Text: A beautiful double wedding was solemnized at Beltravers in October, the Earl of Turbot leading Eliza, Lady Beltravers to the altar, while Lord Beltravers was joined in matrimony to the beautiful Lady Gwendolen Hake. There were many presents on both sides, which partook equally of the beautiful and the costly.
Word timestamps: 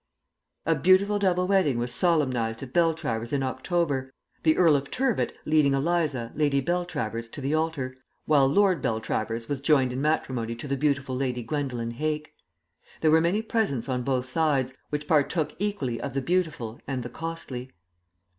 A 0.65 0.73
beautiful 0.73 1.19
double 1.19 1.47
wedding 1.47 1.77
was 1.77 1.93
solemnized 1.93 2.63
at 2.63 2.73
Beltravers 2.73 3.31
in 3.33 3.43
October, 3.43 4.11
the 4.41 4.57
Earl 4.57 4.75
of 4.75 4.89
Turbot 4.89 5.31
leading 5.45 5.75
Eliza, 5.75 6.31
Lady 6.33 6.59
Beltravers 6.59 7.29
to 7.29 7.39
the 7.39 7.53
altar, 7.53 7.97
while 8.25 8.47
Lord 8.47 8.81
Beltravers 8.81 9.47
was 9.47 9.61
joined 9.61 9.93
in 9.93 10.01
matrimony 10.01 10.55
to 10.55 10.67
the 10.67 10.75
beautiful 10.75 11.15
Lady 11.15 11.43
Gwendolen 11.43 11.91
Hake. 11.91 12.33
There 13.01 13.11
were 13.11 13.21
many 13.21 13.43
presents 13.43 13.87
on 13.87 14.01
both 14.01 14.27
sides, 14.27 14.73
which 14.89 15.07
partook 15.07 15.53
equally 15.59 16.01
of 16.01 16.15
the 16.15 16.21
beautiful 16.23 16.81
and 16.87 17.03
the 17.03 17.09
costly. 17.11 17.71